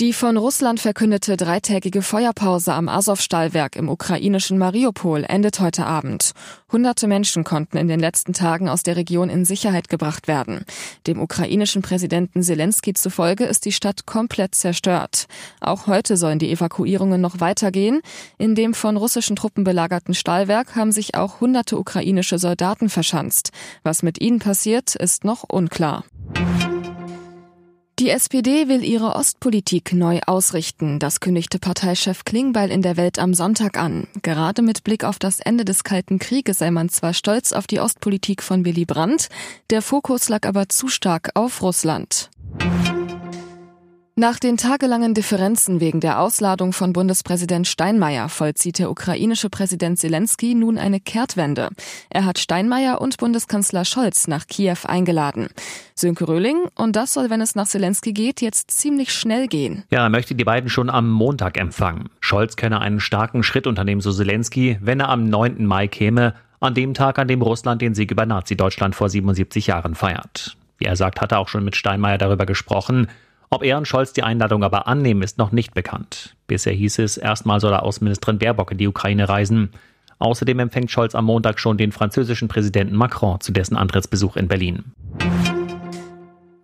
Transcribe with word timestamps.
Die 0.00 0.12
von 0.12 0.36
Russland 0.36 0.78
verkündete 0.78 1.36
dreitägige 1.36 2.02
Feuerpause 2.02 2.72
am 2.72 2.88
Azov-Stahlwerk 2.88 3.74
im 3.74 3.88
ukrainischen 3.88 4.56
Mariupol 4.56 5.24
endet 5.26 5.58
heute 5.58 5.86
Abend. 5.86 6.34
Hunderte 6.70 7.08
Menschen 7.08 7.42
konnten 7.42 7.76
in 7.76 7.88
den 7.88 7.98
letzten 7.98 8.32
Tagen 8.32 8.68
aus 8.68 8.84
der 8.84 8.94
Region 8.94 9.28
in 9.28 9.44
Sicherheit 9.44 9.88
gebracht 9.88 10.28
werden. 10.28 10.64
Dem 11.08 11.20
ukrainischen 11.20 11.82
Präsidenten 11.82 12.44
Zelensky 12.44 12.94
zufolge 12.94 13.42
ist 13.42 13.64
die 13.64 13.72
Stadt 13.72 14.06
komplett 14.06 14.54
zerstört. 14.54 15.26
Auch 15.60 15.88
heute 15.88 16.16
sollen 16.16 16.38
die 16.38 16.52
Evakuierungen 16.52 17.20
noch 17.20 17.40
weitergehen. 17.40 18.00
In 18.38 18.54
dem 18.54 18.74
von 18.74 18.96
russischen 18.96 19.34
Truppen 19.34 19.64
belagerten 19.64 20.14
Stahlwerk 20.14 20.76
haben 20.76 20.92
sich 20.92 21.16
auch 21.16 21.40
hunderte 21.40 21.76
ukrainische 21.76 22.38
Soldaten 22.38 22.88
verschanzt. 22.88 23.50
Was 23.82 24.04
mit 24.04 24.20
ihnen 24.20 24.38
passiert, 24.38 24.94
ist 24.94 25.24
noch 25.24 25.42
unklar. 25.42 26.04
Die 27.98 28.10
SPD 28.10 28.68
will 28.68 28.84
ihre 28.84 29.16
Ostpolitik 29.16 29.92
neu 29.92 30.20
ausrichten. 30.24 31.00
Das 31.00 31.18
kündigte 31.18 31.58
Parteichef 31.58 32.24
Klingbeil 32.24 32.70
in 32.70 32.80
der 32.80 32.96
Welt 32.96 33.18
am 33.18 33.34
Sonntag 33.34 33.76
an. 33.76 34.06
Gerade 34.22 34.62
mit 34.62 34.84
Blick 34.84 35.02
auf 35.02 35.18
das 35.18 35.40
Ende 35.40 35.64
des 35.64 35.82
Kalten 35.82 36.20
Krieges 36.20 36.58
sei 36.58 36.70
man 36.70 36.90
zwar 36.90 37.12
stolz 37.12 37.52
auf 37.52 37.66
die 37.66 37.80
Ostpolitik 37.80 38.44
von 38.44 38.64
Willy 38.64 38.84
Brandt, 38.84 39.30
der 39.70 39.82
Fokus 39.82 40.28
lag 40.28 40.46
aber 40.46 40.68
zu 40.68 40.86
stark 40.86 41.30
auf 41.34 41.60
Russland. 41.60 42.30
Nach 44.20 44.40
den 44.40 44.56
tagelangen 44.56 45.14
Differenzen 45.14 45.78
wegen 45.78 46.00
der 46.00 46.18
Ausladung 46.18 46.72
von 46.72 46.92
Bundespräsident 46.92 47.68
Steinmeier 47.68 48.28
vollzieht 48.28 48.80
der 48.80 48.90
ukrainische 48.90 49.48
Präsident 49.48 49.96
Zelensky 49.96 50.56
nun 50.56 50.76
eine 50.76 50.98
Kehrtwende. 50.98 51.68
Er 52.10 52.24
hat 52.24 52.40
Steinmeier 52.40 53.00
und 53.00 53.16
Bundeskanzler 53.18 53.84
Scholz 53.84 54.26
nach 54.26 54.48
Kiew 54.48 54.78
eingeladen. 54.82 55.50
Sönke 55.94 56.26
Röhling, 56.26 56.56
und 56.74 56.96
das 56.96 57.12
soll, 57.12 57.30
wenn 57.30 57.40
es 57.40 57.54
nach 57.54 57.68
Zelensky 57.68 58.12
geht, 58.12 58.40
jetzt 58.40 58.72
ziemlich 58.72 59.12
schnell 59.12 59.46
gehen. 59.46 59.84
Ja, 59.92 60.02
er 60.02 60.10
möchte 60.10 60.34
die 60.34 60.42
beiden 60.42 60.68
schon 60.68 60.90
am 60.90 61.08
Montag 61.08 61.56
empfangen. 61.56 62.08
Scholz 62.18 62.56
könne 62.56 62.80
einen 62.80 62.98
starken 62.98 63.44
Schritt 63.44 63.68
unternehmen, 63.68 64.00
so 64.00 64.10
Zelensky, 64.10 64.78
wenn 64.80 64.98
er 64.98 65.10
am 65.10 65.26
9. 65.26 65.64
Mai 65.64 65.86
käme, 65.86 66.34
an 66.58 66.74
dem 66.74 66.92
Tag, 66.92 67.20
an 67.20 67.28
dem 67.28 67.40
Russland 67.40 67.82
den 67.82 67.94
Sieg 67.94 68.10
über 68.10 68.26
Nazi-Deutschland 68.26 68.96
vor 68.96 69.10
77 69.10 69.68
Jahren 69.68 69.94
feiert. 69.94 70.56
Wie 70.78 70.86
er 70.86 70.96
sagt, 70.96 71.20
hat 71.20 71.30
er 71.30 71.38
auch 71.38 71.48
schon 71.48 71.64
mit 71.64 71.76
Steinmeier 71.76 72.18
darüber 72.18 72.46
gesprochen. 72.46 73.06
Ob 73.50 73.62
er 73.62 73.78
und 73.78 73.88
Scholz 73.88 74.12
die 74.12 74.22
Einladung 74.22 74.62
aber 74.62 74.86
annehmen, 74.86 75.22
ist 75.22 75.38
noch 75.38 75.52
nicht 75.52 75.72
bekannt. 75.72 76.36
Bisher 76.46 76.72
hieß 76.72 76.98
es, 76.98 77.16
erstmal 77.16 77.60
soll 77.60 77.72
er 77.72 77.82
Außenministerin 77.82 78.38
Baerbock 78.38 78.72
in 78.72 78.78
die 78.78 78.88
Ukraine 78.88 79.28
reisen. 79.28 79.70
Außerdem 80.18 80.58
empfängt 80.58 80.90
Scholz 80.90 81.14
am 81.14 81.24
Montag 81.24 81.58
schon 81.58 81.78
den 81.78 81.92
französischen 81.92 82.48
Präsidenten 82.48 82.94
Macron 82.94 83.40
zu 83.40 83.52
dessen 83.52 83.76
Antrittsbesuch 83.76 84.36
in 84.36 84.48
Berlin. 84.48 84.84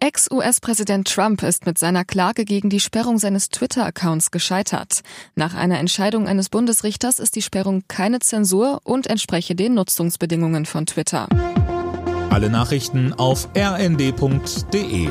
Ex-US-Präsident 0.00 1.06
Trump 1.06 1.44
ist 1.44 1.64
mit 1.64 1.78
seiner 1.78 2.04
Klage 2.04 2.44
gegen 2.44 2.68
die 2.68 2.80
Sperrung 2.80 3.18
seines 3.18 3.50
Twitter-Accounts 3.50 4.32
gescheitert. 4.32 5.02
Nach 5.36 5.54
einer 5.54 5.78
Entscheidung 5.78 6.26
eines 6.26 6.48
Bundesrichters 6.48 7.20
ist 7.20 7.36
die 7.36 7.42
Sperrung 7.42 7.84
keine 7.86 8.18
Zensur 8.18 8.80
und 8.82 9.06
entspreche 9.06 9.54
den 9.54 9.74
Nutzungsbedingungen 9.74 10.66
von 10.66 10.86
Twitter. 10.86 11.28
Alle 12.30 12.50
Nachrichten 12.50 13.12
auf 13.12 13.48
rnd.de 13.56 15.08